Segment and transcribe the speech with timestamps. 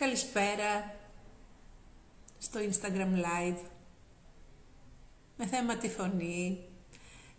[0.00, 0.94] Καλησπέρα
[2.38, 3.56] στο Instagram Live
[5.36, 6.58] με θέμα τη φωνή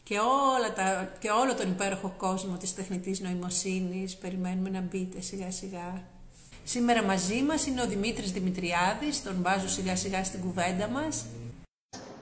[0.04, 4.18] και, όλα τα, και όλο τον υπέροχο κόσμο της τεχνητής νοημοσύνης.
[4.18, 6.04] Περιμένουμε να μπείτε σιγά σιγά.
[6.64, 11.26] Σήμερα μαζί μας είναι ο Δημήτρης Δημητριάδης, τον βάζω σιγά σιγά στην κουβέντα μας.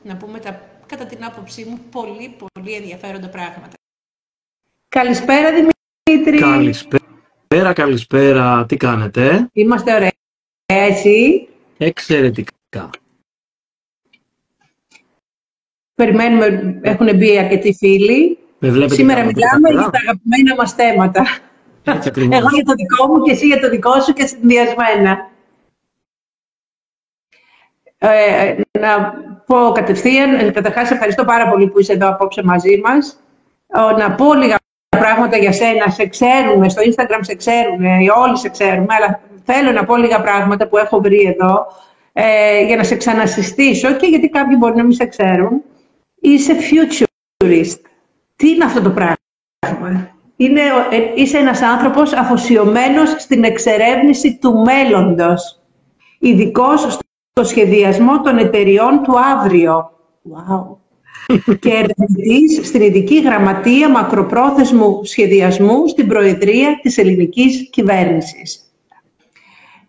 [0.04, 3.74] Να πούμε τα, κατά την άποψή μου, πολύ πολύ ενδιαφέροντα πράγματα.
[4.90, 6.40] Καλησπέρα Δημήτρη.
[6.40, 8.66] Καλησπέρα, καλησπέρα.
[8.66, 10.16] Τι κάνετε; Είμαστε ωραία.
[10.74, 11.48] Εσύ.
[11.78, 12.90] Εξαιρετικά.
[15.96, 18.38] Περιμένουμε, έχουν μπει αρκετοί φίλοι.
[18.86, 21.26] Σήμερα μιλάμε για τα αγαπημένα μας θέματα.
[21.84, 25.30] Εγώ για το δικό μου και εσύ για το δικό σου και συνδυασμένα.
[27.98, 29.14] Ε, να
[29.46, 33.20] πω κατευθείαν, ε, καταρχάς ευχαριστώ πάρα πολύ που είσαι εδώ απόψε μαζί μας.
[33.98, 34.58] Να πω λίγα
[34.90, 39.86] πράγματα για σένα, σε ξέρουμε, στο Instagram σε ξέρουμε, όλοι σε ξέρουμε, αλλά θέλω να
[39.86, 41.68] πω λίγα πράγματα που έχω βρει εδώ
[42.14, 45.62] ε, για να σε ξανασυστήσω και γιατί κάποιοι μπορεί να μην σε ξέρουν.
[46.20, 47.80] Είσαι futurist.
[48.36, 55.62] Τι είναι αυτό το πράγμα; Είναι, ε, είσαι ένας άνθρωπος αφοσιωμένος στην εξερεύνηση του μέλλοντος.
[56.20, 56.82] Ειδικός
[57.32, 59.92] στο σχεδιασμό των εταιριών του αύριο.
[60.32, 60.78] Wow.
[61.62, 68.67] και ερευνητής στην ειδική γραμματεία μακροπρόθεσμου σχεδιασμού στην Προεδρία της ελληνικής κυβέρνησης.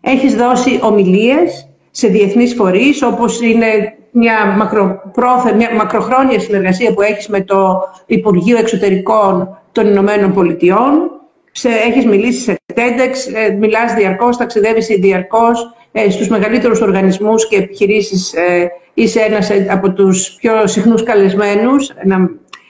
[0.01, 7.27] Έχεις δώσει ομιλίες σε διεθνείς φορείς, όπως είναι μια, μακροπρόθε, μια μακροχρόνια συνεργασία που έχεις
[7.27, 11.11] με το Υπουργείο Εξωτερικών των Ηνωμένων Πολιτειών.
[11.51, 17.55] Σε, έχεις μιλήσει σε TEDx, ε, μιλάς διαρκώς, ταξιδεύεις διαρκώς ε, στους μεγαλύτερους οργανισμούς και
[17.55, 18.33] επιχειρήσεις.
[18.33, 22.29] Ε, είσαι ένας από τους πιο συχνούς καλεσμένους να,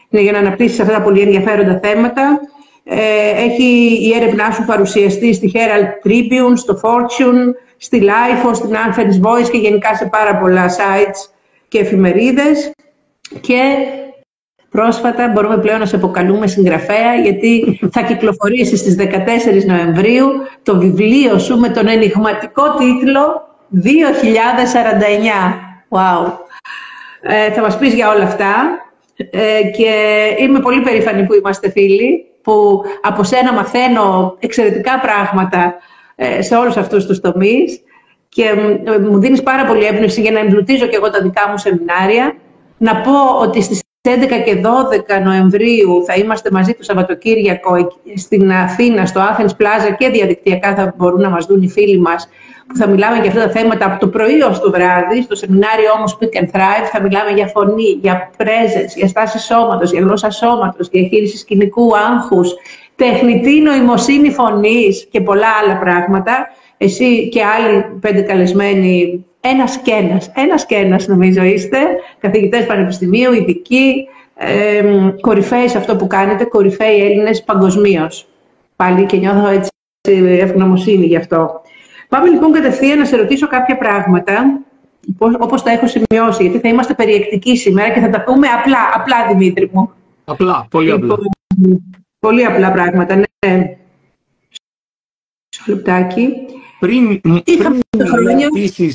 [0.09, 2.39] για να αναπτύσσεις αυτά τα πολύ ενδιαφέροντα θέματα.
[2.91, 9.27] Ε, έχει η έρευνά σου παρουσιαστεί στη Herald Tribune, στο Fortune, στη Life, στην Athens
[9.27, 11.29] Voice και γενικά σε πάρα πολλά sites
[11.67, 12.71] και εφημερίδες.
[13.41, 13.75] Και
[14.69, 20.27] πρόσφατα μπορούμε πλέον να σε αποκαλούμε συγγραφέα γιατί θα κυκλοφορήσει στις 14 Νοεμβρίου
[20.63, 23.47] το βιβλίο σου με τον ενηγματικό τίτλο
[23.83, 23.87] 2049.
[25.89, 26.31] Wow.
[27.21, 28.53] Ε, θα μας πεις για όλα αυτά
[29.15, 29.91] ε, και
[30.39, 35.75] είμαι πολύ περήφανη που είμαστε φίλοι που από σένα μαθαίνω εξαιρετικά πράγματα
[36.15, 37.83] ε, σε όλους αυτούς τους τομείς
[38.29, 38.43] και
[38.85, 42.35] ε, μου δίνεις πάρα πολύ έμπνευση για να εμπλουτίζω και εγώ τα δικά μου σεμινάρια.
[42.77, 44.09] Να πω ότι στις 11
[44.45, 44.61] και
[45.19, 50.93] 12 Νοεμβρίου θα είμαστε μαζί το Σαββατοκύριακο στην Αθήνα, στο Athens Plaza και διαδικτυακά θα
[50.97, 52.29] μπορούν να μας δουν οι φίλοι μας
[52.69, 55.21] που θα μιλάμε για αυτά τα θέματα από το πρωί ως το βράδυ.
[55.21, 59.91] Στο σεμινάριο όμως Speak and Thrive θα μιλάμε για φωνή, για presence, για στάση σώματος,
[59.91, 62.53] για γλώσσα σώματος, διαχείριση σκηνικού άγχους,
[62.95, 66.47] τεχνητή νοημοσύνη φωνής και πολλά άλλα πράγματα.
[66.77, 71.77] Εσύ και άλλοι πέντε καλεσμένοι, ένας και ένας, ένας και ένας νομίζω είστε,
[72.19, 74.83] καθηγητές πανεπιστημίου, ειδικοί, ε,
[75.21, 78.27] κορυφαίοι σε αυτό που κάνετε, κορυφαίοι Έλληνες παγκοσμίως.
[78.75, 79.69] Πάλι και νιώθω έτσι
[80.41, 81.61] ευγνωμοσύνη γι' αυτό.
[82.09, 84.61] Πάμε λοιπόν κατευθείαν να σε ρωτήσω κάποια πράγματα,
[85.17, 89.27] όπως τα έχω σημειώσει, γιατί θα είμαστε περιεκτικοί σήμερα και θα τα πούμε απλά, απλά
[89.27, 89.91] Δημήτρη μου.
[90.25, 91.07] Απλά, πολύ απλά.
[91.07, 91.83] Λοιπόν,
[92.19, 93.77] πολύ απλά πράγματα, ναι.
[95.65, 96.33] λεπτάκι.
[96.79, 97.81] Πριν, πριν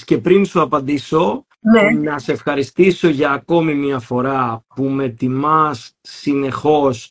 [0.04, 2.10] και πριν σου απαντήσω, ναι.
[2.10, 7.10] να σε ευχαριστήσω για ακόμη μια φορά που με τιμάς συνεχώς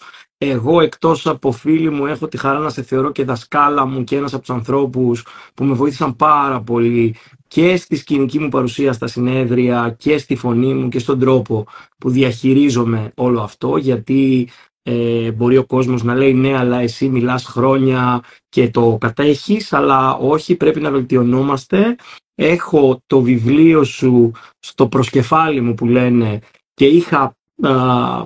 [0.49, 4.15] εγώ εκτός από φίλοι μου έχω τη χαρά να σε θεωρώ και δασκάλα μου και
[4.15, 7.15] ένας από τους ανθρώπους που με βοήθησαν πάρα πολύ
[7.47, 11.65] και στη σκηνική μου παρουσία στα συνέδρια και στη φωνή μου και στον τρόπο
[11.97, 14.49] που διαχειρίζομαι όλο αυτό γιατί
[14.83, 20.15] ε, μπορεί ο κόσμος να λέει ναι αλλά εσύ μιλάς χρόνια και το κατέχεις αλλά
[20.15, 21.95] όχι πρέπει να βελτιωνόμαστε
[22.35, 26.39] έχω το βιβλίο σου στο προσκεφάλι μου που λένε
[26.73, 27.35] και είχα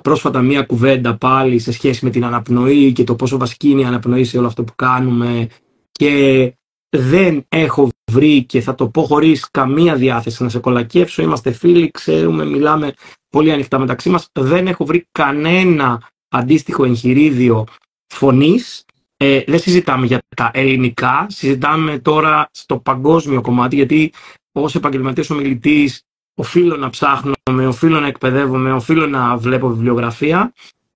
[0.02, 3.84] πρόσφατα μία κουβέντα πάλι σε σχέση με την αναπνοή και το πόσο βασική είναι η
[3.84, 5.48] αναπνοή σε όλο αυτό που κάνουμε
[5.92, 6.52] και
[6.90, 11.90] δεν έχω βρει και θα το πω χωρίς καμία διάθεση να σε κολακεύσω, είμαστε φίλοι,
[11.90, 12.92] ξέρουμε, μιλάμε
[13.28, 17.64] πολύ ανοιχτά μεταξύ μας, δεν έχω βρει κανένα αντίστοιχο εγχειρίδιο
[18.06, 18.84] φωνής.
[19.16, 24.12] Ε, δεν συζητάμε για τα ελληνικά, συζητάμε τώρα στο παγκόσμιο κομμάτι, γιατί
[24.52, 26.02] ως επαγγελματίας ομιλητής
[26.38, 27.32] οφείλω να ψάχνω,
[27.68, 30.52] οφείλω να εκπαιδεύομαι, οφείλω να βλέπω βιβλιογραφία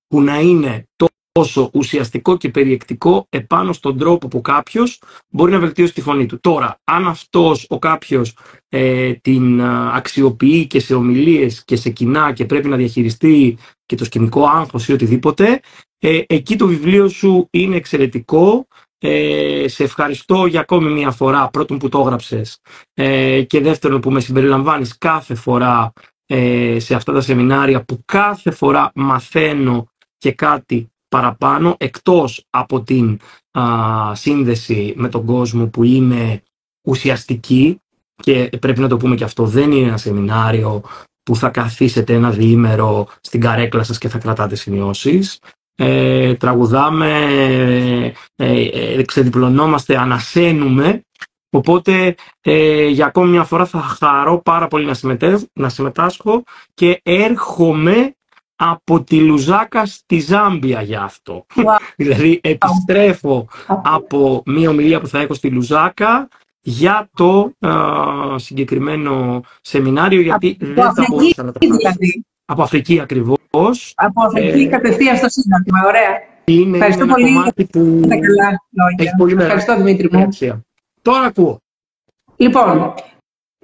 [0.08, 0.88] που να είναι
[1.32, 6.40] τόσο ουσιαστικό και περιεκτικό επάνω στον τρόπο που κάποιος μπορεί να βελτιώσει τη φωνή του.
[6.40, 8.36] Τώρα, αν αυτός ο κάποιος
[8.68, 9.62] ε, την
[9.92, 14.88] αξιοποιεί και σε ομιλίες και σε κοινά και πρέπει να διαχειριστεί και το σκηνικό άγχος
[14.88, 15.60] ή οτιδήποτε,
[15.98, 18.66] ε, εκεί το βιβλίο σου είναι εξαιρετικό
[19.04, 22.58] ε, σε ευχαριστώ για ακόμη μια φορά, πρώτον που το έγραψες
[22.94, 25.92] ε, και δεύτερον που με συμπεριλαμβάνεις κάθε φορά
[26.26, 29.86] ε, σε αυτά τα σεμινάρια που κάθε φορά μαθαίνω
[30.18, 33.18] και κάτι παραπάνω εκτός από την
[34.12, 36.42] σύνδεση με τον κόσμο που είναι
[36.86, 37.80] ουσιαστική
[38.14, 40.82] και πρέπει να το πούμε και αυτό δεν είναι ένα σεμινάριο
[41.22, 45.38] που θα καθίσετε ένα διήμερο στην καρέκλα σας και θα κρατάτε σημειώσεις.
[45.74, 47.10] Ε, τραγουδάμε,
[48.36, 48.66] ε,
[48.96, 51.02] ε, ξεδιπλωνόμαστε, ανασένουμε.
[51.50, 56.42] Οπότε ε, για ακόμη μια φορά θα χαρώ πάρα πολύ να, να συμμετάσχω
[56.74, 58.14] και έρχομαι
[58.56, 61.46] από τη Λουζάκα στη Ζάμπια για αυτό.
[61.96, 66.28] δηλαδή επιστρέφω από μια ομιλία που θα έχω στη Λουζάκα
[66.60, 67.52] για το
[68.36, 72.24] συγκεκριμένο σεμινάριο γιατί από δεν θα μπορούσα να το δηλαδή.
[72.52, 73.92] Από Αφρική ακριβώς.
[73.94, 75.80] Από Αφρική ε, κατευθείαν στο Σύνταγμα.
[75.86, 76.30] Ωραία.
[76.44, 77.32] Είναι, Ευχαριστώ ένα πολύ.
[77.32, 78.00] κομμάτι που
[78.96, 80.28] έχει πολύ Ευχαριστώ Δημήτρη μου.
[81.02, 81.60] Τώρα ακούω.
[82.36, 82.94] Λοιπόν,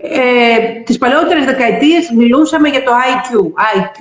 [0.00, 3.36] ε, τις παλαιότερες δεκαετίες μιλούσαμε για το IQ.
[3.76, 3.96] IQ,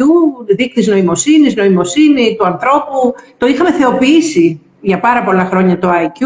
[0.55, 3.13] δείκτης νοημοσύνης, νοημοσύνη του ανθρώπου.
[3.37, 6.21] Το είχαμε θεοποιήσει για πάρα πολλά χρόνια το IQ.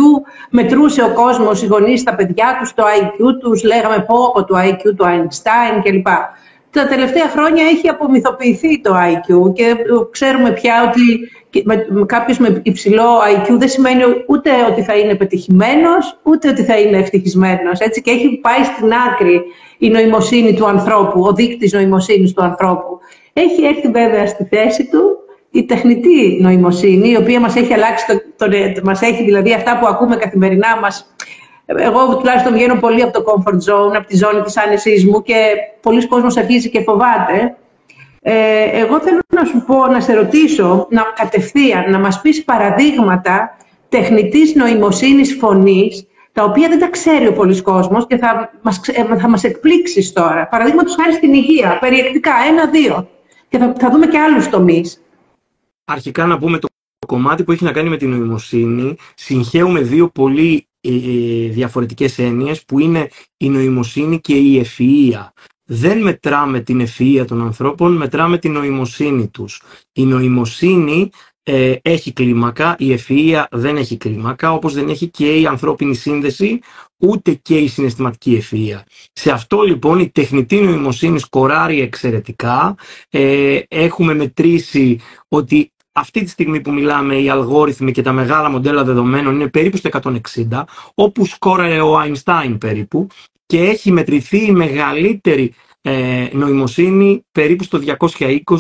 [0.50, 3.63] Μετρούσε ο κόσμος, οι γονείς, τα παιδιά τους, το IQ τους.
[3.63, 6.08] Λέγαμε πω από το IQ του Einstein κλπ.
[6.71, 9.75] Τα τελευταία χρόνια έχει απομυθοποιηθεί το IQ και
[10.12, 11.29] ξέρουμε πια ότι
[11.63, 16.79] με, κάποιος με υψηλό IQ δεν σημαίνει ούτε ότι θα είναι πετυχημένος, ούτε ότι θα
[16.79, 17.79] είναι ευτυχισμένος.
[17.79, 19.41] Έτσι, και έχει πάει στην άκρη
[19.77, 23.00] η νοημοσύνη του ανθρώπου, ο δείκτης νοημοσύνης του ανθρώπου.
[23.33, 25.17] Έχει έρθει βέβαια στη θέση του
[25.51, 28.47] η τεχνητή νοημοσύνη, η οποία μας έχει αλλάξει, το, το,
[28.83, 31.15] μας έχει δηλαδή αυτά που ακούμε καθημερινά μας.
[31.66, 35.36] Εγώ τουλάχιστον βγαίνω πολύ από το comfort zone, από τη ζώνη της άνεσής μου και
[35.81, 37.56] πολλοί κόσμος αρχίζει και φοβάται.
[38.22, 43.58] Ε, εγώ θέλω να σου πω, να σε ρωτήσω, να κατευθείαν, να μας πεις παραδείγματα
[43.90, 48.80] τεχνητής νοημοσύνης φωνής, τα οποία δεν τα ξέρει ο πολλής κόσμος και θα μας,
[49.19, 50.48] θα μας εκπλήξεις τώρα.
[50.48, 53.08] Παραδείγματος χάρη στην υγεία, περιεκτικά, ένα-δύο.
[53.50, 55.02] Και θα, θα δούμε και άλλους τομείς.
[55.86, 56.68] Αρχικά να πούμε το
[57.08, 58.96] κομμάτι που έχει να κάνει με την νοημοσύνη.
[59.16, 60.70] Συγχαίουμε δύο πολύ ε, ε
[61.50, 65.30] διαφορετικές έννοιες που είναι η νοημοσύνη και η ευφυΐα
[65.74, 69.62] δεν μετράμε την ευφυΐα των ανθρώπων, μετράμε την νοημοσύνη τους.
[69.94, 71.10] Η νοημοσύνη
[71.44, 76.60] ε, έχει κλίμακα, η ευφυΐα δεν έχει κλίμακα, όπως δεν έχει και η ανθρώπινη σύνδεση,
[76.98, 78.80] ούτε και η συναισθηματική ευφυΐα.
[79.13, 82.75] Σε αυτό λοιπόν η τεχνητή νοημοσύνη σκοράρει εξαιρετικά.
[83.10, 88.83] Ε, έχουμε μετρήσει ότι αυτή τη στιγμή που μιλάμε οι αλγόριθμοι και τα μεγάλα μοντέλα
[88.83, 89.89] δεδομένων είναι περίπου στο
[90.49, 93.07] 160, όπου σκόραρε ο Einstein περίπου
[93.45, 97.79] και έχει μετρηθεί η μεγαλύτερη ε, νοημοσύνη περίπου στο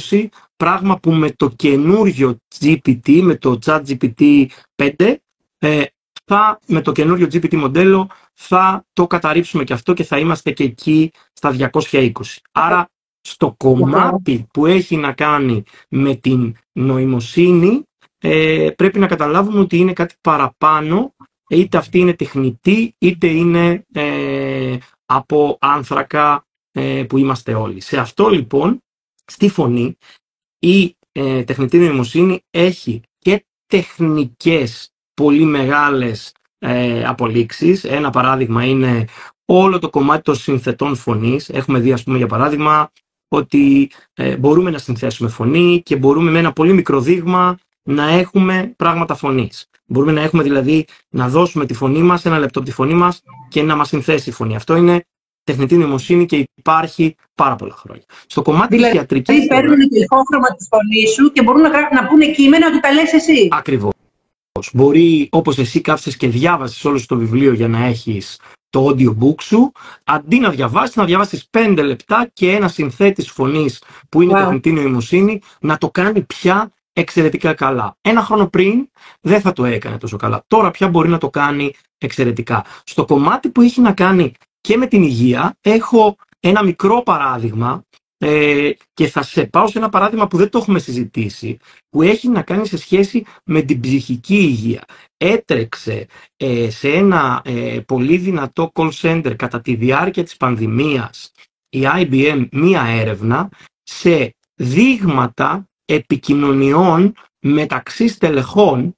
[0.09, 0.25] 220,
[0.55, 4.45] πράγμα που με το καινούριο GPT, με το chat GPT
[4.75, 5.15] 5,
[5.57, 5.83] ε,
[6.25, 10.63] θα, με το καινούριο GPT μοντέλο θα το καταρρύψουμε και αυτό και θα είμαστε και
[10.63, 12.11] εκεί στα 220.
[12.51, 12.89] Άρα
[13.21, 17.83] στο κομμάτι που έχει να κάνει με την νοημοσύνη
[18.17, 21.13] ε, πρέπει να καταλάβουμε ότι είναι κάτι παραπάνω
[21.49, 27.81] είτε αυτή είναι τεχνητή είτε είναι ε, από άνθρακα ε, που είμαστε όλοι.
[27.81, 28.83] Σε αυτό λοιπόν,
[29.25, 29.97] στη φωνή,
[30.59, 37.83] η ε, τεχνητή νοημοσύνη έχει και τεχνικές πολύ μεγάλες ε, απολύξεις.
[37.83, 39.05] Ένα παράδειγμα είναι
[39.45, 41.49] όλο το κομμάτι των συνθετών φωνής.
[41.49, 42.91] Έχουμε δει, ας πούμε, για παράδειγμα,
[43.33, 48.73] ότι ε, μπορούμε να συνθέσουμε φωνή και μπορούμε με ένα πολύ μικρό δείγμα να έχουμε
[48.77, 49.69] πράγματα φωνής.
[49.85, 53.21] Μπορούμε να έχουμε δηλαδή να δώσουμε τη φωνή μας, ένα λεπτό από τη φωνή μας
[53.49, 54.55] και να μας συνθέσει η φωνή.
[54.55, 55.05] Αυτό είναι
[55.43, 58.03] τεχνητή νοημοσύνη και υπάρχει πάρα πολλά χρόνια.
[58.25, 59.35] Στο κομμάτι δηλαδή, της ιατρικής...
[59.35, 62.91] Δηλαδή παίρνουν το ηχόχρωμα της φωνής σου και μπορούν να, να πούνε κείμενα ότι τα
[62.93, 63.47] λες εσύ.
[63.51, 63.93] Ακριβώς.
[64.73, 68.39] Μπορεί, όπως εσύ κάθεσες και διάβασες όλο το βιβλίο για να έχεις
[68.71, 69.71] το audiobook σου,
[70.03, 74.37] αντί να διαβάσεις, να διαβάσεις πέντε λεπτά και ένα συνθέτης φωνής που είναι wow.
[74.37, 77.95] τεχνητή νοημοσύνη να το κάνει πια εξαιρετικά καλά.
[78.01, 78.89] Ένα χρόνο πριν
[79.21, 80.43] δεν θα το έκανε τόσο καλά.
[80.47, 82.65] Τώρα πια μπορεί να το κάνει εξαιρετικά.
[82.83, 87.83] Στο κομμάτι που έχει να κάνει και με την υγεία έχω ένα μικρό παράδειγμα
[88.23, 91.57] ε, και θα σε πάω σε ένα παράδειγμα που δεν το έχουμε συζητήσει
[91.89, 94.83] που έχει να κάνει σε σχέση με την ψυχική υγεία.
[95.17, 96.05] Έτρεξε
[96.37, 101.31] ε, σε ένα ε, πολύ δυνατό call center κατά τη διάρκεια της πανδημίας
[101.69, 103.49] η IBM μία έρευνα
[103.83, 108.95] σε δείγματα επικοινωνιών μεταξύ στελεχών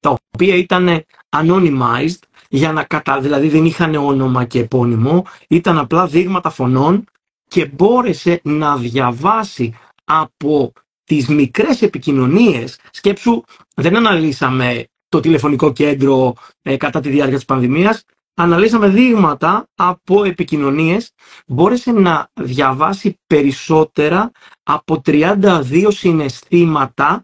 [0.00, 1.04] τα οποία ήταν
[1.36, 3.20] anonymized για να κατα...
[3.20, 7.04] δηλαδή δεν είχαν όνομα και επώνυμο, ήταν απλά δείγματα φωνών
[7.50, 10.72] και μπόρεσε να διαβάσει από
[11.04, 13.42] τις μικρές επικοινωνίες, σκέψου
[13.74, 18.04] δεν αναλύσαμε το τηλεφωνικό κέντρο ε, κατά τη διάρκεια της πανδημίας.
[18.34, 21.12] Αναλύσαμε δείγματα από επικοινωνίες.
[21.46, 24.30] Μπόρεσε να διαβάσει περισσότερα
[24.62, 27.22] από 32 συναισθήματα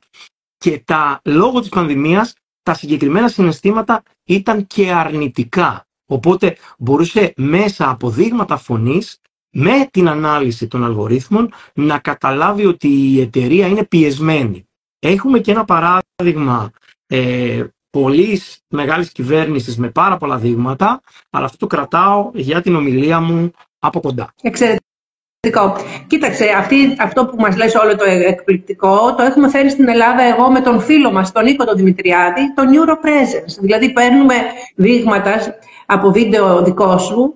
[0.59, 5.87] και τα λόγω της πανδημίας τα συγκεκριμένα συναισθήματα ήταν και αρνητικά.
[6.07, 9.21] Οπότε μπορούσε μέσα από δείγματα φωνής
[9.59, 14.69] με την ανάλυση των αλγορίθμων να καταλάβει ότι η εταιρεία είναι πιεσμένη.
[14.99, 16.71] Έχουμε και ένα παράδειγμα
[17.07, 23.21] ε, πολύ μεγάλης κυβέρνησης με πάρα πολλά δείγματα, αλλά αυτό το κρατάω για την ομιλία
[23.21, 24.35] μου από κοντά.
[24.43, 25.77] Εξαιρετικό.
[26.07, 30.51] Κοίταξε, αυτή, αυτό που μας λες όλο το εκπληκτικό, το έχουμε φέρει στην Ελλάδα εγώ
[30.51, 33.61] με τον φίλο μας, τον Νίκο τον Δημητριάδη, το Neuropresence.
[33.61, 34.35] Δηλαδή παίρνουμε
[34.75, 37.35] δείγματα από βίντεο δικό σου,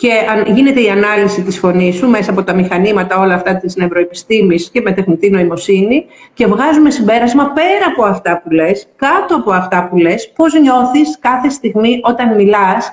[0.00, 0.12] και
[0.52, 4.80] γίνεται η ανάλυση της φωνής σου μέσα από τα μηχανήματα όλα αυτά της νευροεπιστήμης και
[4.80, 9.96] με τεχνητή νοημοσύνη και βγάζουμε συμπέρασμα πέρα από αυτά που λες, κάτω από αυτά που
[9.96, 12.92] λες, πώς νιώθεις κάθε στιγμή όταν μιλάς,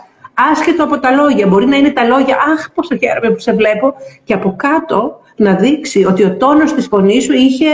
[0.52, 1.48] άσχετο από τα λόγια.
[1.48, 5.56] Μπορεί να είναι τα λόγια «Αχ, πόσο χαίρομαι που σε βλέπω» και από κάτω να
[5.56, 7.70] δείξει ότι ο τόνος της φωνής σου είχε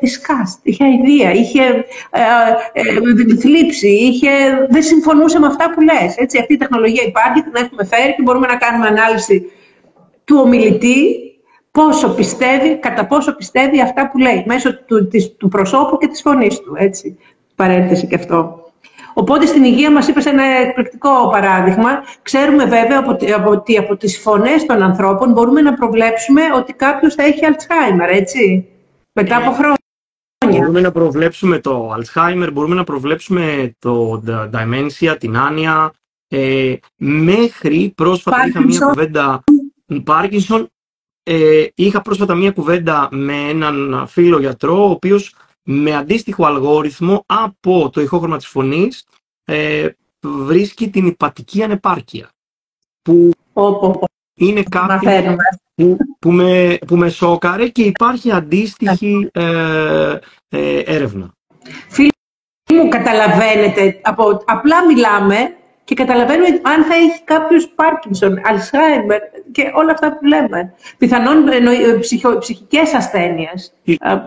[0.00, 1.62] δισκάστ, είχε αηδία, είχε
[2.10, 2.20] ε,
[2.72, 4.28] ε, θλίψη, είχε,
[4.68, 6.16] δεν συμφωνούσε με αυτά που λες.
[6.16, 9.50] Έτσι, αυτή η τεχνολογία υπάρχει, την έχουμε φέρει και μπορούμε να κάνουμε ανάλυση
[10.24, 11.16] του ομιλητή,
[11.70, 16.20] πόσο πιστεύει, κατά πόσο πιστεύει αυτά που λέει, μέσω του, της, του προσώπου και της
[16.20, 16.74] φωνής του.
[16.78, 17.18] Έτσι,
[17.54, 18.65] παρένθεση και αυτό.
[19.18, 21.90] Οπότε στην υγεία μας είπες ένα εκπληκτικό παράδειγμα.
[22.22, 23.06] Ξέρουμε βέβαια
[23.46, 28.68] ότι από τις φωνές των ανθρώπων μπορούμε να προβλέψουμε ότι κάποιος θα έχει Alzheimer, έτσι,
[29.12, 30.58] μετά από χρόνια.
[30.58, 35.92] Μπορούμε να προβλέψουμε το Alzheimer, μπορούμε να προβλέψουμε το dementia, την άνοια.
[36.28, 38.48] Ε, μέχρι πρόσφατα Parkinson.
[38.48, 39.44] είχα μία κουβέντα...
[40.06, 40.66] Parkinson.
[41.22, 45.34] Ε, είχα πρόσφατα μία κουβέντα με έναν φίλο γιατρό, ο οποίος
[45.68, 49.06] με αντίστοιχο αλγόριθμο από το ηχόχρωμα της φωνής
[49.44, 49.88] ε,
[50.20, 52.28] βρίσκει την υπατική ανεπάρκεια
[53.02, 53.30] που
[54.34, 55.36] είναι κάτι
[55.74, 60.18] που, που, με, που με σόκαρε και υπάρχει αντίστοιχη ε,
[60.48, 61.32] ε, έρευνα.
[61.88, 62.12] Φίλοι
[62.72, 69.20] μου, καταλαβαίνετε, από, απλά μιλάμε και καταλαβαίνουμε αν θα έχει κάποιος Πάρκινσον, Αλσχάιμερ
[69.52, 70.74] και όλα αυτά που λέμε.
[70.98, 73.72] Πιθανόν ε, ψυχο, ψυχικές ασθένειες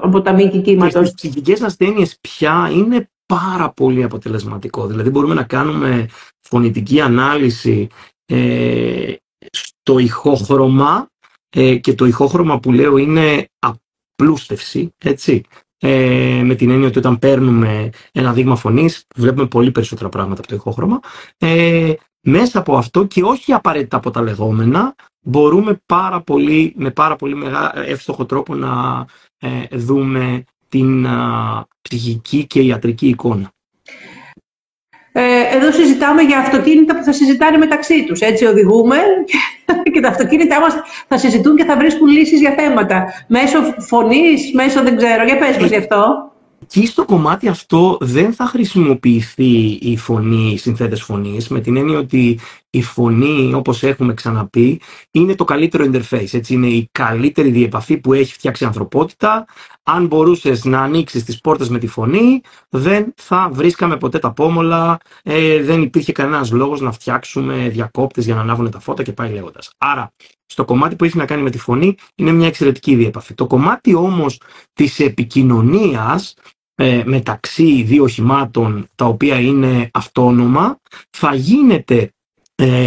[0.02, 1.10] από τα μήκη κύματος.
[1.10, 4.88] Οι ψυχικές ασθένειες πια είναι πάρα πολύ αποτελεσματικό.
[4.88, 6.08] Δηλαδή μπορούμε να κάνουμε
[6.40, 7.88] φωνητική ανάλυση
[8.26, 9.14] ε,
[9.52, 11.10] στο ηχόχρωμα
[11.50, 15.44] ε, και το ηχόχρωμα που λέω είναι απλούστευση, έτσι.
[15.82, 20.50] Ε, με την έννοια ότι όταν παίρνουμε ένα δείγμα φωνής βλέπουμε πολύ περισσότερα πράγματα από
[20.50, 21.00] το ηχόχρωμα.
[21.38, 27.16] Ε, μέσα από αυτό και όχι απαραίτητα από τα λεγόμενα μπορούμε πάρα πολύ, με πάρα
[27.16, 29.06] πολύ μεγά, εύστοχο τρόπο να
[29.38, 31.08] ε, δούμε την
[31.82, 33.52] ψυχική και ιατρική εικόνα.
[35.22, 38.20] Ε, εδώ συζητάμε για αυτοκίνητα που θα συζητάνε μεταξύ τους.
[38.20, 38.98] Έτσι οδηγούμε
[39.94, 40.74] και τα αυτοκίνητά μας
[41.08, 43.06] θα συζητούν και θα βρίσκουν λύσεις για θέματα.
[43.28, 45.24] Μέσω φωνής, μέσω δεν ξέρω.
[45.26, 46.32] Για πες μας γι' αυτό.
[46.68, 51.98] Και στο κομμάτι αυτό δεν θα χρησιμοποιηθεί η φωνή, οι συνθέτες φωνής, με την έννοια
[51.98, 56.34] ότι η φωνή, όπως έχουμε ξαναπεί, είναι το καλύτερο interface.
[56.34, 59.46] Έτσι, είναι η καλύτερη διεπαφή που έχει φτιάξει η ανθρωπότητα.
[59.84, 64.98] Αν μπορούσες να ανοίξεις τις πόρτες με τη φωνή, δεν θα βρίσκαμε ποτέ τα πόμολα,
[65.24, 69.32] ε, δεν υπήρχε κανένας λόγος να φτιάξουμε διακόπτες για να ανάβουν τα φώτα και πάει
[69.32, 69.72] λέγοντας.
[69.78, 70.12] Άρα,
[70.46, 73.34] στο κομμάτι που έχει να κάνει με τη φωνή, είναι μια εξαιρετική διεπαφή.
[73.34, 74.42] Το κομμάτι όμως
[74.74, 76.34] της επικοινωνίας,
[76.76, 82.19] ε, μεταξύ δύο οχημάτων τα οποία είναι αυτόνομα θα γίνεται ε,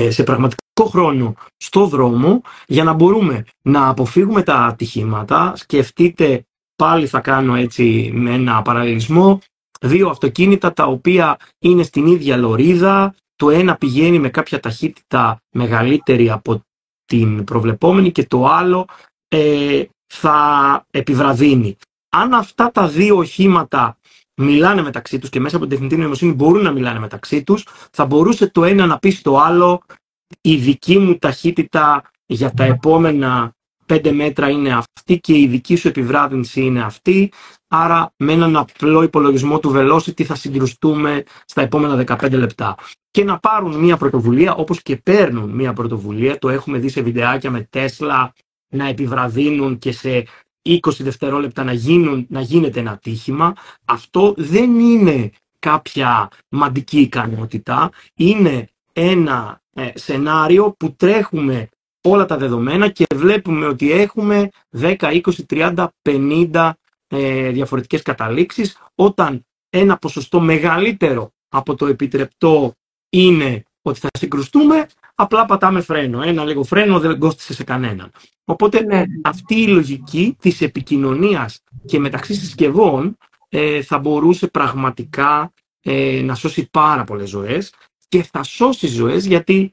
[0.09, 5.52] σε πραγματικό χρόνο στο δρόμο για να μπορούμε να αποφύγουμε τα ατυχήματα.
[5.57, 9.38] Σκεφτείτε, πάλι θα κάνω έτσι με ένα παραλληλισμό,
[9.81, 16.31] δύο αυτοκίνητα τα οποία είναι στην ίδια λωρίδα, το ένα πηγαίνει με κάποια ταχύτητα μεγαλύτερη
[16.31, 16.61] από
[17.05, 18.87] την προβλεπόμενη και το άλλο
[19.29, 21.76] ε, θα επιβραδύνει
[22.17, 23.97] αν αυτά τα δύο οχήματα
[24.37, 28.07] μιλάνε μεταξύ τους και μέσα από την τεχνητή νοημοσύνη μπορούν να μιλάνε μεταξύ τους, θα
[28.07, 29.83] μπορούσε το ένα να πει στο άλλο
[30.41, 33.53] η δική μου ταχύτητα για τα επόμενα
[33.87, 37.33] πέντε μέτρα είναι αυτή και η δική σου επιβράδυνση είναι αυτή.
[37.69, 42.75] Άρα με έναν απλό υπολογισμό του velocity θα συγκρουστούμε στα επόμενα 15 λεπτά.
[43.11, 47.51] Και να πάρουν μια πρωτοβουλία όπως και παίρνουν μια πρωτοβουλία, το έχουμε δει σε βιντεάκια
[47.51, 48.33] με Τέσλα
[48.69, 50.25] να επιβραδύνουν και σε
[50.64, 53.54] 20 δευτερόλεπτα να, γίνουν, να γίνεται ένα ατύχημα,
[53.85, 61.69] αυτό δεν είναι κάποια μαντική ικανότητα, είναι ένα ε, σενάριο που τρέχουμε
[62.02, 64.49] όλα τα δεδομένα και βλέπουμε ότι έχουμε
[64.81, 66.71] 10, 20, 30, 50
[67.09, 72.73] ε, διαφορετικές καταλήξεις όταν ένα ποσοστό μεγαλύτερο από το επιτρεπτό
[73.11, 74.87] είναι ότι θα συγκρουστούμε,
[75.23, 76.23] απλά πατάμε φρένο.
[76.23, 78.11] Ένα λίγο φρένο δεν κόστησε σε κανέναν.
[78.45, 79.05] Οπότε ναι.
[79.23, 83.17] αυτή η λογική της επικοινωνίας και μεταξύ συσκευών
[83.49, 85.52] ε, θα μπορούσε πραγματικά
[85.83, 87.73] ε, να σώσει πάρα πολλές ζωές
[88.09, 89.73] και θα σώσει ζωές γιατί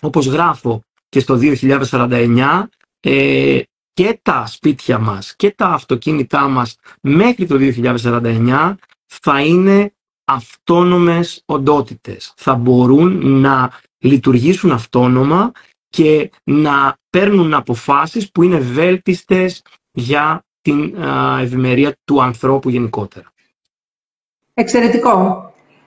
[0.00, 2.62] όπως γράφω και στο 2049
[3.00, 3.60] ε,
[3.92, 8.74] και τα σπίτια μας και τα αυτοκίνητά μας μέχρι το 2049
[9.06, 9.92] θα είναι
[10.24, 12.32] αυτόνομες οντότητες.
[12.36, 13.70] Θα μπορούν να
[14.02, 15.52] λειτουργήσουν αυτόνομα
[15.88, 20.94] και να παίρνουν αποφάσεις που είναι βέλτιστες για την
[21.40, 23.32] ευημερία του ανθρώπου γενικότερα.
[24.54, 25.46] Εξαιρετικό.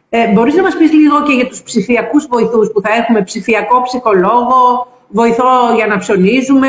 [0.09, 3.81] Ε, μπορείς να μας πεις λίγο και για τους ψηφιακούς βοηθούς που θα έχουμε ψηφιακό
[3.81, 6.67] ψυχολόγο, βοηθό για να ψωνίζουμε,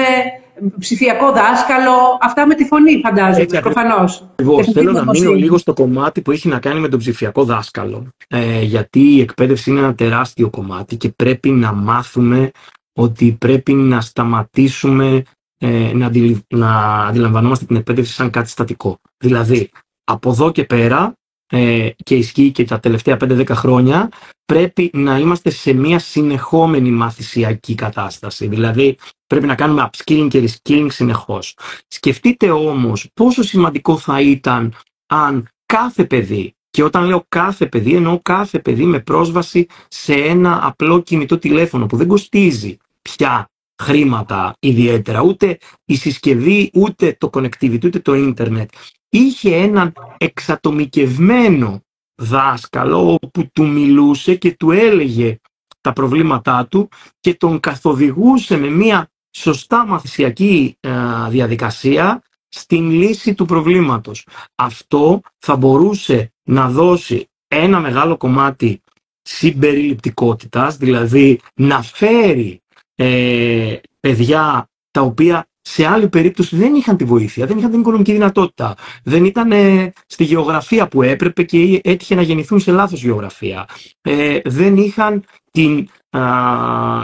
[0.79, 4.29] ψηφιακό δάσκαλο, αυτά με τη φωνή φαντάζομαι, προφανώς.
[4.37, 8.07] Εγώ θέλω να μείνω λίγο στο κομμάτι που έχει να κάνει με τον ψηφιακό δάσκαλο,
[8.29, 12.51] ε, γιατί η εκπαίδευση είναι ένα τεράστιο κομμάτι και πρέπει να μάθουμε
[12.93, 15.23] ότι πρέπει να σταματήσουμε
[15.59, 16.11] ε, να,
[16.49, 18.99] να αντιλαμβανόμαστε την εκπαίδευση σαν κάτι στατικό.
[19.19, 19.71] Δηλαδή,
[20.05, 21.13] από εδώ και πέρα
[21.49, 24.09] ε, και ισχύει και τα τελευταία 5-10 χρόνια,
[24.47, 28.47] πρέπει να είμαστε σε μια συνεχόμενη μαθησιακή κατάσταση.
[28.47, 31.57] Δηλαδή, πρέπει να κάνουμε upskilling και reskilling συνεχώς.
[31.89, 34.75] Σκεφτείτε όμως πόσο σημαντικό θα ήταν
[35.07, 40.67] αν κάθε παιδί, και όταν λέω κάθε παιδί, εννοώ κάθε παιδί με πρόσβαση σε ένα
[40.67, 43.51] απλό κινητό τηλέφωνο που δεν κοστίζει πια
[43.83, 48.71] χρήματα ιδιαίτερα, ούτε η συσκευή, ούτε το connectivity, ούτε το ίντερνετ
[49.17, 51.81] είχε έναν εξατομικευμένο
[52.23, 55.39] δάσκαλο που του μιλούσε και του έλεγε
[55.81, 56.89] τα προβλήματά του
[57.21, 60.91] και τον καθοδηγούσε με μια σωστά μαθησιακή ε,
[61.29, 64.27] διαδικασία στην λύση του προβλήματος.
[64.55, 68.83] Αυτό θα μπορούσε να δώσει ένα μεγάλο κομμάτι
[69.23, 72.63] συμπεριληπτικότητας, δηλαδή να φέρει
[72.95, 78.13] ε, παιδιά τα οποία σε άλλη περίπτωση δεν είχαν τη βοήθεια, δεν είχαν την οικονομική
[78.13, 78.75] δυνατότητα.
[79.05, 83.69] Δεν ήταν ε, στη γεωγραφία που έπρεπε και έτυχε να γεννηθούν σε λάθος γεωγραφία.
[84.03, 85.89] Ε, δεν είχαν την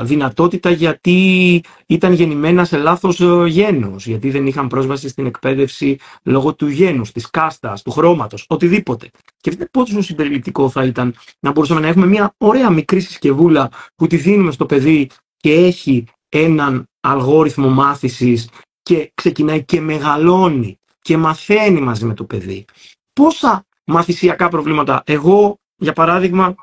[0.03, 6.55] δυνατότητα γιατί ήταν γεννημένα σε λάθος ε, γένος, γιατί δεν είχαν πρόσβαση στην εκπαίδευση λόγω
[6.55, 9.11] του γένους, της κάστας, του χρώματος, οτιδήποτε.
[9.40, 14.07] Και αυτό πόσο συμπεριληπτικό θα ήταν να μπορούσαμε να έχουμε μια ωραία μικρή συσκευούλα που
[14.07, 18.48] τη δίνουμε στο παιδί και έχει έναν αλγόριθμο μάθησης
[18.82, 22.64] και ξεκινάει και μεγαλώνει και μαθαίνει μαζί με το παιδί.
[23.12, 25.02] Πόσα μαθησιακά προβλήματα.
[25.06, 26.54] Εγώ, για παράδειγμα,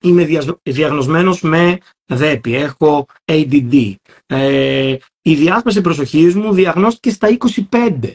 [0.00, 0.28] είμαι
[0.62, 3.94] διαγνωσμένος με ΔΕΠΗ, έχω ADD.
[4.26, 7.36] Ε, η διάσπαση προσοχής μου διαγνώστηκε στα
[7.70, 8.14] 25.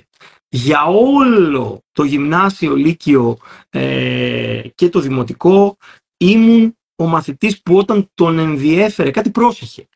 [0.50, 3.38] Για όλο το γυμνάσιο, λύκειο
[3.70, 5.78] ε, και το δημοτικό
[6.18, 9.88] ήμουν ο μαθητής που όταν τον ενδιέφερε κάτι πρόσεχε.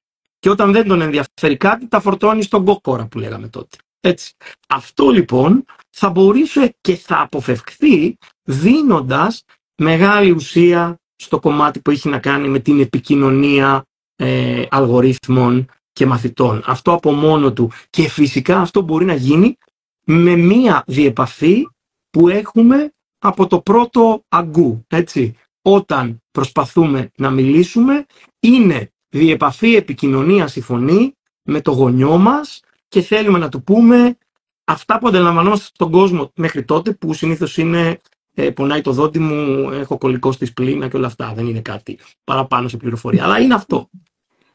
[0.42, 3.78] Και όταν δεν τον ενδιαφέρει κάτι, τα φορτώνει στον κόκορα που λέγαμε τότε.
[4.00, 4.34] Έτσι.
[4.68, 9.44] Αυτό λοιπόν θα μπορούσε και θα αποφευχθεί δίνοντας
[9.82, 16.64] μεγάλη ουσία στο κομμάτι που έχει να κάνει με την επικοινωνία ε, αλγορίθμων και μαθητών.
[16.66, 17.72] Αυτό από μόνο του.
[17.90, 19.58] Και φυσικά αυτό μπορεί να γίνει
[20.06, 21.68] με μία διεπαφή
[22.10, 24.86] που έχουμε από το πρώτο αγκού.
[24.88, 25.36] Έτσι.
[25.62, 28.06] Όταν προσπαθούμε να μιλήσουμε,
[28.40, 34.18] είναι διεπαφή επικοινωνία η φωνή με το γονιό μας και θέλουμε να του πούμε
[34.64, 38.00] αυτά που αντιλαμβανόμαστε στον κόσμο μέχρι τότε που συνήθως είναι
[38.36, 41.32] ε, πονάει το δόντι μου, έχω κολλικό στη σπλήνα και όλα αυτά.
[41.36, 43.90] Δεν είναι κάτι παραπάνω σε πληροφορία, αλλά είναι αυτό.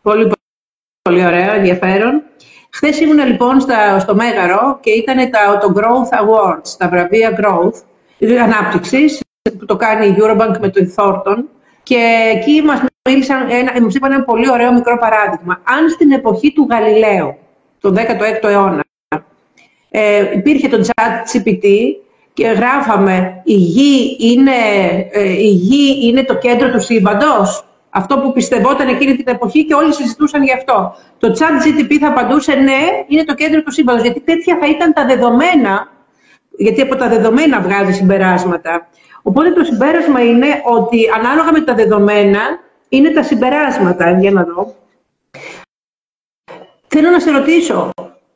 [0.03, 0.33] Πολύ,
[1.03, 2.23] πολύ ωραίο, ενδιαφέρον.
[2.71, 7.83] Χθες ήμουν λοιπόν στα, στο Μέγαρο και ήταν τα, το Growth Awards, τα βραβεία Growth,
[8.43, 9.21] ανάπτυξης,
[9.59, 11.37] που το κάνει η Eurobank με το Thornton.
[11.83, 15.61] Και εκεί μας μίλησαν, ένα, μας είπαν ένα πολύ ωραίο μικρό παράδειγμα.
[15.65, 17.37] Αν στην εποχή του Γαλιλαίου,
[17.81, 18.85] τον 16ο αιώνα,
[19.91, 21.67] ε, υπήρχε το chat GPT
[22.33, 24.53] και γράφαμε η γη, είναι,
[25.13, 27.65] ε, η γη είναι το κέντρο του σύμπαντος.
[27.91, 30.95] Αυτό που πιστευόταν εκείνη την εποχή και όλοι συζητούσαν γι' αυτό.
[31.19, 34.03] Το chat GTP θα απαντούσε ναι, είναι το κέντρο του σύμπαντος.
[34.03, 35.89] Γιατί τέτοια θα ήταν τα δεδομένα,
[36.57, 38.89] γιατί από τα δεδομένα βγάζει συμπεράσματα.
[39.23, 42.41] Οπότε το συμπέρασμα είναι ότι ανάλογα με τα δεδομένα
[42.97, 44.11] είναι τα συμπεράσματα.
[44.11, 44.75] Για να δω.
[46.87, 47.91] Θέλω να σε ρωτήσω,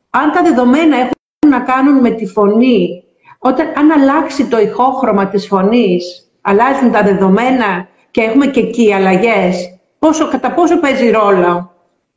[0.09, 1.11] αν τα δεδομένα έχουν
[1.47, 3.03] να κάνουν με τη φωνή
[3.37, 9.79] όταν, αν αλλάξει το ηχόχρωμα της φωνής, αλλάζουν τα δεδομένα και έχουμε και εκεί αλλαγές,
[9.99, 11.73] πόσο, κατά πόσο παίζει ρόλο;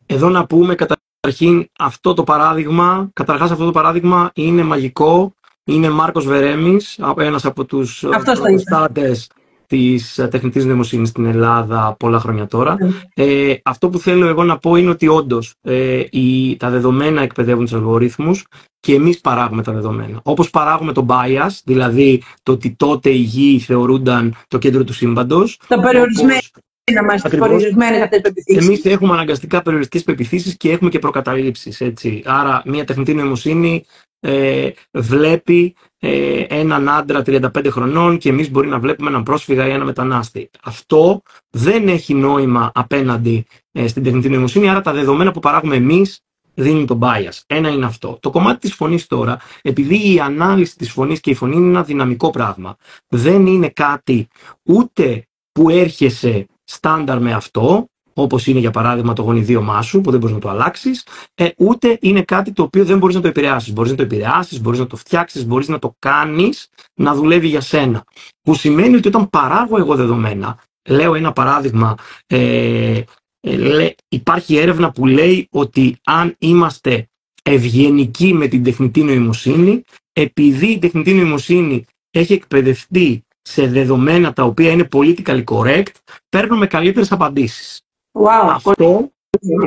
[0.06, 6.26] Εδώ να πούμε καταρχήν αυτό το παράδειγμα, καταρχάς αυτό το παράδειγμα είναι μαγικό, είναι Μάρκος
[6.26, 8.04] Βερέμης, ένας από τους
[8.44, 9.30] προστάτες
[9.66, 12.76] της τεχνητής νοημοσύνης στην Ελλάδα πολλά χρόνια τώρα.
[12.80, 12.90] Ναι.
[13.14, 16.02] Ε, αυτό που θέλω εγώ να πω είναι ότι όντως ε,
[16.56, 18.46] τα δεδομένα εκπαιδεύουν τους αλγορίθμους
[18.80, 20.20] και εμείς παράγουμε τα δεδομένα.
[20.22, 25.60] Όπως παράγουμε το bias, δηλαδή το ότι τότε οι γη θεωρούνταν το κέντρο του σύμπαντος.
[25.68, 26.38] Το περιορισμένο.
[26.92, 28.66] Να είμαστε περιορισμένε αυτέ τι πεπιθήσεις.
[28.66, 31.82] Εμείς έχουμε αναγκαστικά περιοριστικές πεπιθήσεις και έχουμε και προκαταλήψεις.
[32.24, 33.84] Άρα, μια τεχνητή νοημοσύνη
[34.20, 35.74] ε, βλέπει
[36.06, 40.50] ε, έναν άντρα 35 χρονών και εμείς μπορεί να βλέπουμε έναν πρόσφυγα ή έναν μετανάστη.
[40.62, 46.20] Αυτό δεν έχει νόημα απέναντι ε, στην τεχνητή νοημοσύνη, άρα τα δεδομένα που παράγουμε εμείς
[46.54, 47.40] δίνουν το bias.
[47.46, 48.18] Ένα είναι αυτό.
[48.20, 51.82] Το κομμάτι της φωνής τώρα, επειδή η ανάλυση της φωνής και η φωνή είναι ένα
[51.82, 52.76] δυναμικό πράγμα,
[53.08, 54.28] δεν είναι κάτι
[54.62, 60.20] ούτε που έρχεσαι στάνταρ με αυτό, όπως είναι για παράδειγμα το γονιδίωμά σου, που δεν
[60.20, 63.72] μπορείς να το αλλάξεις, ε, ούτε είναι κάτι το οποίο δεν μπορείς να το επηρεάσεις.
[63.72, 67.60] Μπορείς να το επηρεάσεις, μπορείς να το φτιάξεις, μπορείς να το κάνεις να δουλεύει για
[67.60, 68.04] σένα.
[68.42, 71.94] Που σημαίνει ότι όταν παράγω εγώ δεδομένα, λέω ένα παράδειγμα,
[72.26, 73.02] ε,
[73.40, 77.08] ε, υπάρχει έρευνα που λέει ότι αν είμαστε
[77.42, 84.70] ευγενικοί με την τεχνητή νοημοσύνη, επειδή η τεχνητή νοημοσύνη έχει εκπαιδευτεί σε δεδομένα τα οποία
[84.70, 85.92] είναι politically correct,
[86.28, 87.82] παίρνουμε καλύτερες απαντήσεις.
[88.14, 88.50] Wow.
[88.50, 89.12] Αυτό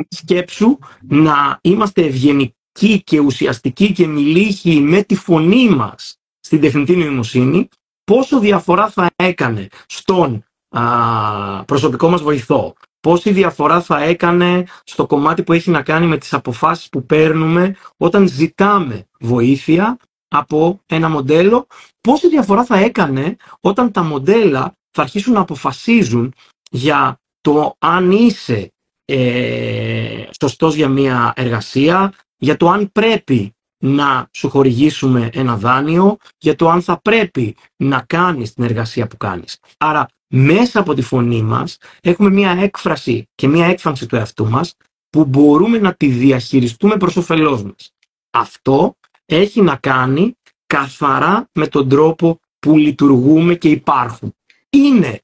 [0.08, 7.68] σκέψου να είμαστε ευγενικοί και ουσιαστικοί και μιλήχοι με τη φωνή μας στην τεχνητή νοημοσύνη,
[8.04, 15.42] πόσο διαφορά θα έκανε στον α, προσωπικό μας βοηθό, πόση διαφορά θα έκανε στο κομμάτι
[15.42, 19.96] που έχει να κάνει με τις αποφάσεις που παίρνουμε όταν ζητάμε βοήθεια
[20.28, 21.66] από ένα μοντέλο,
[22.00, 26.34] πόση διαφορά θα έκανε όταν τα μοντέλα θα αρχίσουν να αποφασίζουν
[26.70, 28.72] για το αν είσαι
[29.04, 36.54] ε, σωστός για μια εργασία, για το αν πρέπει να σου χορηγήσουμε ένα δάνειο, για
[36.56, 39.58] το αν θα πρέπει να κάνεις την εργασία που κάνεις.
[39.78, 44.74] Άρα μέσα από τη φωνή μας έχουμε μια έκφραση και μια έκφανση του εαυτού μας
[45.10, 47.92] που μπορούμε να τη διαχειριστούμε προς όφελός μας.
[48.30, 54.32] Αυτό έχει να κάνει καθαρά με τον τρόπο που λειτουργούμε και υπάρχουμε.
[54.70, 55.22] Είναι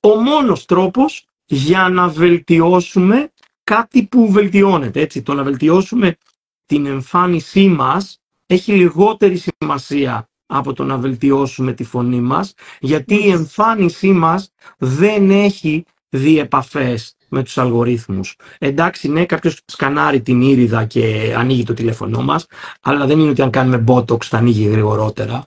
[0.00, 3.32] ο μόνος τρόπος για να βελτιώσουμε
[3.64, 5.00] κάτι που βελτιώνεται.
[5.00, 5.22] Έτσι.
[5.22, 6.16] Το να βελτιώσουμε
[6.66, 13.30] την εμφάνισή μας έχει λιγότερη σημασία από το να βελτιώσουμε τη φωνή μας, γιατί η
[13.30, 18.36] εμφάνισή μας δεν έχει διεπαφές με τους αλγορίθμους.
[18.58, 22.46] Εντάξει, ναι, κάποιος σκανάρει την ήριδα και ανοίγει το τηλέφωνό μας,
[22.80, 25.44] αλλά δεν είναι ότι αν κάνουμε botox θα ανοίγει γρηγορότερα.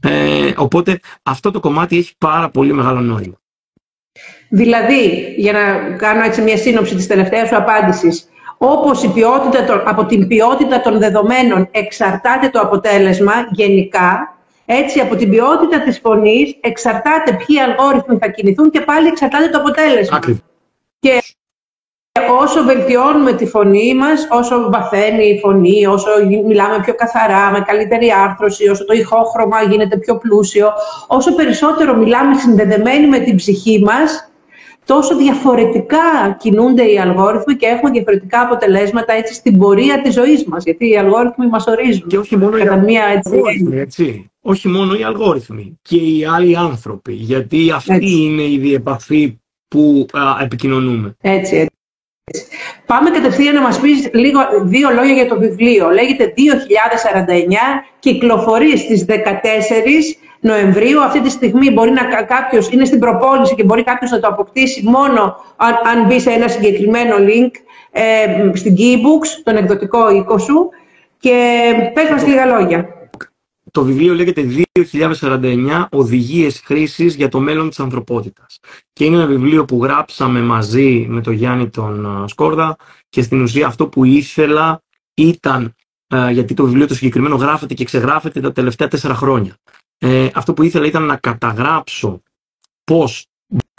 [0.00, 3.41] Ε, οπότε αυτό το κομμάτι έχει πάρα πολύ μεγάλο νόημα.
[4.48, 10.06] Δηλαδή, για να κάνω έτσι μια σύνοψη της τελευταίας σου απάντησης, όπως η ποιότητα, από
[10.06, 17.36] την ποιότητα των δεδομένων εξαρτάται το αποτέλεσμα γενικά, έτσι από την ποιότητα της φωνής εξαρτάται
[17.46, 20.18] ποιοι αλγόριθμοι θα κινηθούν και πάλι εξαρτάται το αποτέλεσμα.
[21.00, 21.22] Και
[22.40, 26.08] όσο βελτιώνουμε τη φωνή μας, όσο βαθαίνει η φωνή, όσο
[26.46, 30.68] μιλάμε πιο καθαρά, με καλύτερη άρθρωση, όσο το ηχόχρωμα γίνεται πιο πλούσιο,
[31.06, 34.32] όσο περισσότερο μιλάμε συνδεδεμένοι με την ψυχή μας,
[34.84, 40.64] τόσο διαφορετικά κινούνται οι αλγόριθμοι και έχουμε διαφορετικά αποτελέσματα έτσι στην πορεία της ζωής μας,
[40.64, 42.08] γιατί οι αλγόριθμοι μας ορίζουν.
[42.08, 44.30] Και όχι μόνο οι αλγόριθμοι, έτσι.
[44.44, 50.06] Όχι μόνο οι αλγόριθμοι και οι άλλοι άνθρωποι, γιατί αυτή είναι η διεπαφή που
[50.42, 51.16] επικοινωνούμε.
[51.20, 51.70] Έτσι, έτσι.
[52.86, 55.88] Πάμε κατευθείαν να μας πεις λίγο, δύο λόγια για το βιβλίο.
[55.90, 59.12] Λέγεται 2049, κυκλοφορεί στις 14
[60.40, 61.02] Νοεμβρίου.
[61.02, 64.82] Αυτή τη στιγμή μπορεί να κάποιος είναι στην προπόνηση και μπορεί κάποιος να το αποκτήσει
[64.84, 67.50] μόνο αν, αν μπει σε ένα συγκεκριμένο link
[67.90, 70.68] ε, στην Keybooks, τον εκδοτικό οίκο σου.
[71.18, 73.01] Και πες μας λίγα λόγια.
[73.72, 78.58] Το βιβλίο λέγεται 2049 Οδηγίες χρήσης για το μέλλον της ανθρωπότητας.
[78.92, 82.76] Και είναι ένα βιβλίο που γράψαμε μαζί με τον Γιάννη τον Σκόρδα
[83.08, 84.82] και στην ουσία αυτό που ήθελα
[85.14, 85.74] ήταν,
[86.30, 89.56] γιατί το βιβλίο το συγκεκριμένο γράφεται και ξεγράφεται τα τελευταία τέσσερα χρόνια.
[89.98, 92.22] Ε, αυτό που ήθελα ήταν να καταγράψω
[92.84, 93.26] πώς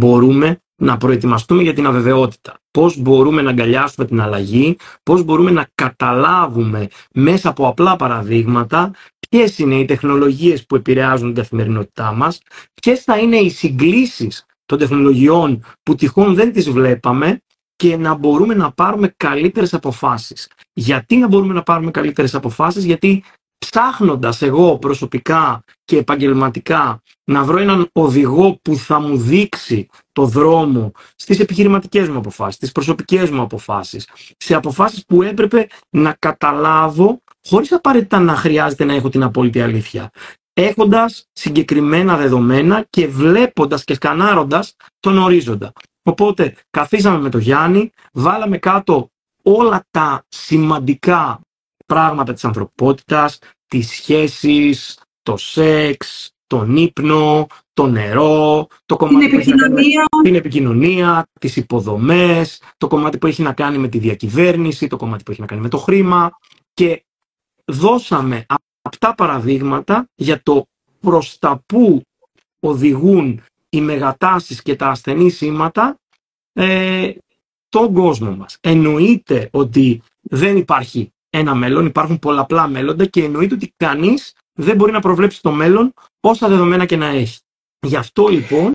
[0.02, 2.58] μπορούμε να προετοιμαστούμε για την αβεβαιότητα.
[2.72, 8.92] Πώς μπορούμε να αγκαλιάσουμε την αλλαγή, πώς μπορούμε να καταλάβουμε μέσα από απλά παραδείγματα
[9.30, 12.40] ποιες είναι οι τεχνολογίες που επηρεάζουν την καθημερινότητά μας,
[12.82, 17.42] ποιες θα είναι οι συγκλήσεις των τεχνολογιών που τυχόν δεν τις βλέπαμε
[17.76, 20.50] και να μπορούμε να πάρουμε καλύτερες αποφάσεις.
[20.74, 23.24] Γιατί να μπορούμε να πάρουμε καλύτερες αποφάσεις, γιατί
[23.70, 30.92] ψάχνοντας εγώ προσωπικά και επαγγελματικά να βρω έναν οδηγό που θα μου δείξει το δρόμο
[31.16, 37.72] στις επιχειρηματικές μου αποφάσεις, στις προσωπικές μου αποφάσεις, σε αποφάσεις που έπρεπε να καταλάβω χωρίς
[37.72, 40.12] απαραίτητα να χρειάζεται να έχω την απόλυτη αλήθεια.
[40.54, 45.72] έχοντας συγκεκριμένα δεδομένα και βλέποντας και σκανάροντας τον ορίζοντα.
[46.04, 49.10] Οπότε καθίσαμε με τον Γιάννη, βάλαμε κάτω
[49.44, 51.40] όλα τα σημαντικά
[51.86, 60.04] πράγματα της ανθρωπότητας, τις σχέσεις, το σεξ, τον ύπνο, το νερό, το κομμάτι την επικοινωνία.
[60.12, 64.98] Που την επικοινωνία, τις υποδομές, το κομμάτι που έχει να κάνει με τη διακυβέρνηση, το
[64.98, 66.32] κομμάτι που έχει να κάνει με το χρήμα
[66.74, 67.04] και
[67.66, 68.46] δώσαμε
[68.82, 70.66] αυτά παραδείγματα για το
[71.00, 72.02] προς τα που
[72.60, 76.00] οδηγούν οι μεγατάσεις και τα ασθενή σήματα
[76.54, 77.12] ε,
[77.70, 78.58] τον κόσμο μας.
[78.62, 84.92] Εννοείται ότι δεν υπάρχει ένα μέλλον, υπάρχουν πολλαπλά μέλλοντα και εννοείται ότι κανείς δεν μπορεί
[84.92, 87.40] να προβλέψει το μέλλον όσα δεδομένα και να έχει.
[87.80, 88.74] Γι' αυτό λοιπόν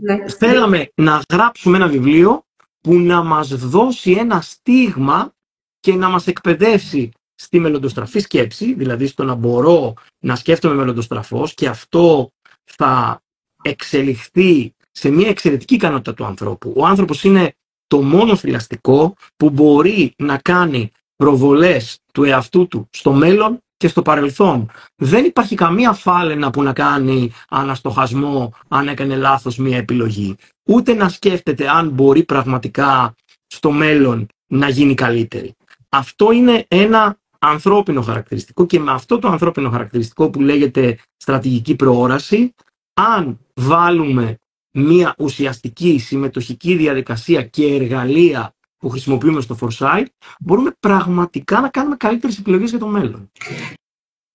[0.00, 0.28] ναι.
[0.28, 2.44] θέλαμε να γράψουμε ένα βιβλίο
[2.80, 5.32] που να μας δώσει ένα στίγμα
[5.80, 11.68] και να μας εκπαιδεύσει στη μελλοντοστραφή σκέψη, δηλαδή στο να μπορώ να σκέφτομαι μελλοντοστραφώς και
[11.68, 12.30] αυτό
[12.64, 13.20] θα
[13.62, 16.72] εξελιχθεί σε μια εξαιρετική ικανότητα του ανθρώπου.
[16.76, 17.54] Ο άνθρωπος είναι
[17.86, 20.90] το μόνο θηλαστικό που μπορεί να κάνει
[21.24, 24.70] προβολές του εαυτού του στο μέλλον και στο παρελθόν.
[24.96, 30.36] Δεν υπάρχει καμία φάλαινα που να κάνει αναστοχασμό αν έκανε λάθος μία επιλογή.
[30.68, 33.14] Ούτε να σκέφτεται αν μπορεί πραγματικά
[33.46, 35.54] στο μέλλον να γίνει καλύτερη.
[35.88, 42.54] Αυτό είναι ένα ανθρώπινο χαρακτηριστικό και με αυτό το ανθρώπινο χαρακτηριστικό που λέγεται στρατηγική προόραση,
[42.94, 44.38] αν βάλουμε
[44.70, 48.53] μία ουσιαστική συμμετοχική διαδικασία και εργαλεία
[48.84, 50.04] που χρησιμοποιούμε στο Foresight,
[50.40, 53.30] μπορούμε πραγματικά να κάνουμε καλύτερες επιλογές για το μέλλον.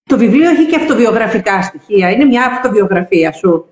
[0.03, 2.11] Το βιβλίο έχει και αυτοβιογραφικά στοιχεία.
[2.11, 3.65] Είναι μια αυτοβιογραφία σου.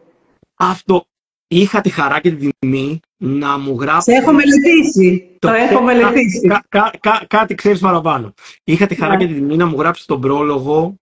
[0.56, 1.06] Αυτό.
[1.48, 4.12] Είχα τη χαρά και την τιμή να μου γράψει.
[4.12, 5.36] Σε έχω μελετήσει.
[5.40, 6.52] Το, έχω μελετήσει.
[7.28, 8.34] κάτι ξέρεις παραπάνω.
[8.64, 9.18] Είχα τη χαρά ναι.
[9.18, 10.96] και την τιμή να μου γράψει τον πρόλογο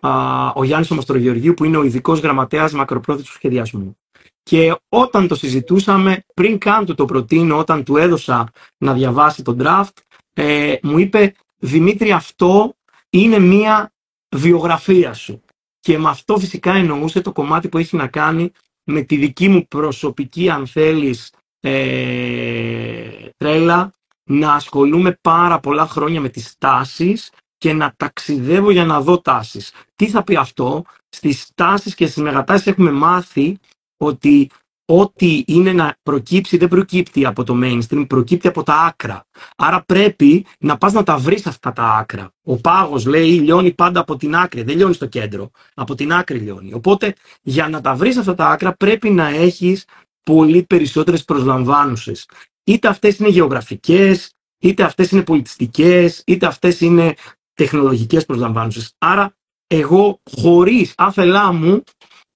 [0.00, 0.10] α,
[0.54, 3.99] ο Γιάννης Ομαστρογεωργίου που είναι ο ειδικός γραμματέας μακροπρόθεσμου σχεδιασμού.
[4.42, 9.58] Και όταν το συζητούσαμε, πριν καν του το προτείνω, όταν του έδωσα να διαβάσει τον
[9.62, 9.96] draft,
[10.34, 12.74] ε, μου είπε «Δημήτρη, αυτό
[13.10, 13.92] είναι μία
[14.36, 15.42] βιογραφία σου».
[15.80, 18.52] Και με αυτό φυσικά εννοούσε το κομμάτι που έχει να κάνει
[18.84, 23.92] με τη δική μου προσωπική, αν θέλεις, ε, τρέλα,
[24.24, 29.72] να ασχολούμαι πάρα πολλά χρόνια με τις τάσεις και να ταξιδεύω για να δω τάσεις.
[29.96, 33.58] Τι θα πει αυτό, στις τάσεις και στις μεγατάσεις έχουμε μάθει
[34.00, 34.50] ότι
[34.84, 39.24] ό,τι είναι να προκύψει δεν προκύπτει από το mainstream, προκύπτει από τα άκρα.
[39.56, 42.32] Άρα πρέπει να πας να τα βρεις αυτά τα άκρα.
[42.42, 46.38] Ο πάγος λέει λιώνει πάντα από την άκρη, δεν λιώνεις στο κέντρο, από την άκρη
[46.38, 46.72] λιώνει.
[46.72, 49.84] Οπότε για να τα βρεις αυτά τα άκρα πρέπει να έχεις
[50.22, 52.28] πολύ περισσότερες προσλαμβάνουσες.
[52.64, 57.14] Είτε αυτές είναι γεωγραφικές, είτε αυτές είναι πολιτιστικές, είτε αυτές είναι
[57.54, 58.94] τεχνολογικές προσλαμβάνουσες.
[58.98, 59.34] Άρα
[59.66, 61.82] εγώ χωρίς άφελά μου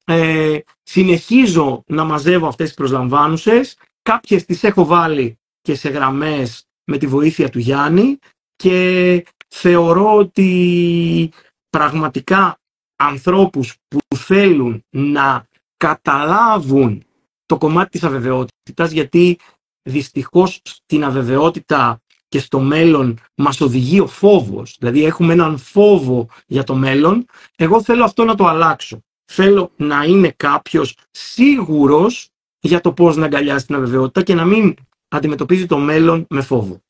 [0.05, 3.77] ε, συνεχίζω να μαζεύω αυτές τις προσλαμβάνουσες.
[4.03, 8.18] Κάποιες τις έχω βάλει και σε γραμμές με τη βοήθεια του Γιάννη
[8.57, 11.31] και θεωρώ ότι
[11.70, 12.59] πραγματικά
[12.97, 17.05] ανθρώπους που θέλουν να καταλάβουν
[17.47, 19.38] το κομμάτι της αβεβαιότητας γιατί
[19.83, 26.64] δυστυχώς στην αβεβαιότητα και στο μέλλον μας οδηγεί ο φόβος, δηλαδή έχουμε έναν φόβο για
[26.64, 29.01] το μέλλον, εγώ θέλω αυτό να το αλλάξω.
[29.37, 32.29] Θέλω να είναι κάποιος σίγουρος
[32.61, 34.75] για το πώς να αγκαλιάσει την αβεβαιότητα και να μην
[35.09, 36.83] αντιμετωπίζει το μέλλον με φόβο.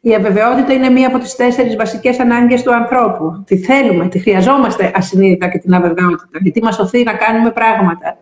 [0.00, 3.42] Η αβεβαιότητα είναι μία από τις τέσσερις βασικές ανάγκες του ανθρώπου.
[3.46, 8.18] Τη θέλουμε, τη χρειαζόμαστε ασυνείδητα και την αβεβαιότητα, γιατί μας οθεί να κάνουμε πράγματα.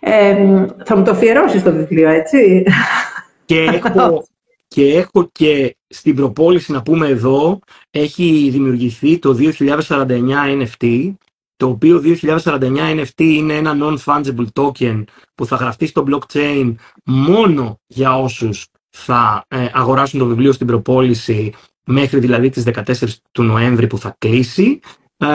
[0.00, 2.64] Ε, θα μου το αφιερώσεις το βιβλίο, έτσι;
[3.44, 4.26] Και έχω,
[4.68, 7.58] και έχω και στην προπόληση να πούμε εδώ,
[7.90, 9.36] έχει δημιουργηθεί το
[9.88, 11.14] 2049 NFT,
[11.56, 18.18] το οποίο 2049 NFT είναι ένα non-fungible token που θα γραφτεί στο blockchain μόνο για
[18.18, 21.52] όσους θα ε, αγοράσουν το βιβλίο στην προπόληση
[21.84, 24.80] μέχρι δηλαδή τις 14 του Νοέμβρη που θα κλείσει
[25.16, 25.26] ε,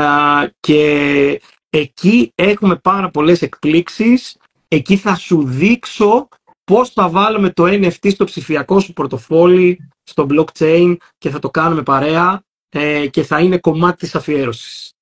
[0.60, 6.28] και εκεί έχουμε πάρα πολλές εκπλήξεις εκεί θα σου δείξω
[6.64, 11.84] πώς θα βάλουμε το NFT στο ψηφιακό σου πορτοφόλι στο blockchain και θα το κάνουμε
[11.84, 14.94] παρέα ε, και θα είναι κομμάτι της αφιέρωσης.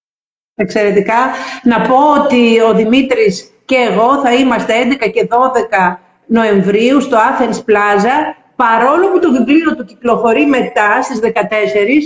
[0.62, 1.22] Εξαιρετικά.
[1.64, 7.58] Να πω ότι ο Δημήτρης και εγώ θα είμαστε 11 και 12 Νοεμβρίου στο Athens
[7.70, 8.16] Plaza,
[8.56, 11.30] παρόλο που το βιβλίο του κυκλοφορεί μετά στις 14,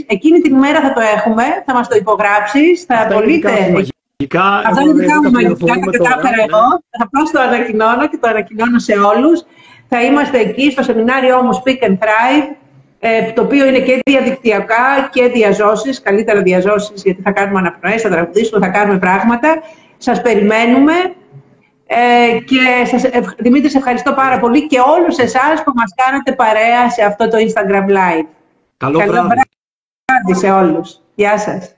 [0.07, 3.49] εκείνη την ημέρα θα το έχουμε, θα μας το υπογράψεις, θα απολύτε.
[4.65, 6.65] Αυτά είναι δικά μου μαγικά, τα κατάφερα εγώ.
[6.99, 9.43] Θα πάω το ανακοινώνω και το ανακοινώνω σε όλους.
[9.87, 12.62] Θα είμαστε εκεί στο σεμινάριό μου Speak and Thrive, ε,
[13.33, 18.65] το οποίο είναι και διαδικτυακά και διαζώσεις, καλύτερα διαζώσεις, γιατί θα κάνουμε αναπνοές, θα τραγουδήσουμε,
[18.65, 19.61] θα κάνουμε πράγματα.
[19.97, 20.93] Σας περιμένουμε.
[21.85, 23.01] Ε, και σας,
[23.37, 27.37] Δημήτρη, σε ευχαριστώ πάρα πολύ και όλους εσάς που μας κάνατε παρέα σε αυτό το
[27.37, 28.27] Instagram Live.
[28.77, 29.27] Καλό, Καλό βράδυ.
[29.27, 30.99] βράδυ σε όλους.
[31.15, 31.75] Γεια σας.